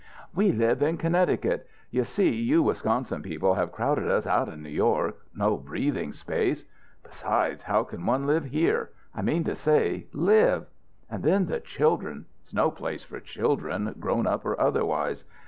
We 0.33 0.51
live 0.51 0.81
in 0.81 0.97
Connecticut. 0.97 1.67
You 1.91 2.05
see, 2.05 2.31
you 2.31 2.63
Wisconsin 2.63 3.21
people 3.21 3.53
have 3.53 3.71
crowded 3.71 4.07
us 4.09 4.25
out 4.25 4.47
of 4.49 4.57
New 4.57 4.71
York; 4.71 5.17
no 5.35 5.57
breathing 5.57 6.11
space. 6.11 6.63
Besides, 7.03 7.61
how 7.65 7.83
can 7.83 8.03
one 8.07 8.25
live 8.25 8.45
here? 8.45 8.89
I 9.13 9.21
mean 9.21 9.43
to 9.43 9.53
say 9.55 10.07
live. 10.11 10.65
And 11.07 11.21
then 11.23 11.45
the 11.45 11.59
children 11.59 12.25
it's 12.41 12.51
no 12.51 12.71
place 12.71 13.03
for 13.03 13.19
children, 13.19 13.93
grown 13.99 14.25
up 14.25 14.43
or 14.43 14.59
otherwise. 14.59 15.23